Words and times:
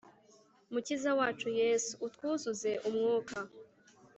mukiza 0.73 1.11
wacu 1.19 1.47
yesu, 1.61 1.91
utwuzuz' 2.07 2.77
umwuka, 2.89 3.37